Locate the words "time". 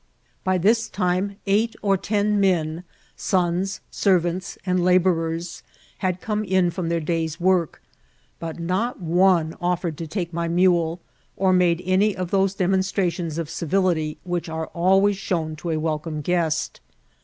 0.89-1.35